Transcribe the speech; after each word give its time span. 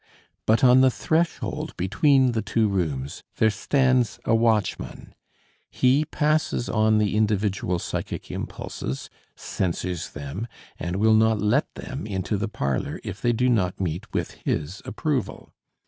But 0.47 0.63
on 0.63 0.81
the 0.81 0.89
threshold 0.89 1.77
between 1.77 2.31
the 2.31 2.41
two 2.41 2.67
rooms 2.67 3.21
there 3.35 3.51
stands 3.51 4.19
a 4.25 4.33
watchman; 4.33 5.13
he 5.69 6.05
passes 6.05 6.67
on 6.67 6.97
the 6.97 7.15
individual 7.15 7.77
psychic 7.77 8.31
impulses, 8.31 9.11
censors 9.35 10.09
them, 10.09 10.47
and 10.79 10.95
will 10.95 11.13
not 11.13 11.39
let 11.39 11.71
them 11.75 12.07
into 12.07 12.35
the 12.35 12.47
parlor 12.49 12.99
if 13.03 13.21
they 13.21 13.31
do 13.31 13.47
not 13.47 13.79
meet 13.79 14.11
with 14.11 14.31
his 14.43 14.81
approval. 14.85 15.53